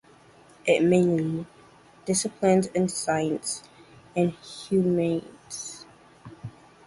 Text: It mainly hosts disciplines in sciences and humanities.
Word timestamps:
It 0.65 0.81
mainly 0.83 1.43
hosts 1.43 1.51
disciplines 2.05 2.65
in 2.73 2.87
sciences 2.89 3.61
and 4.15 4.31
humanities. 4.31 5.85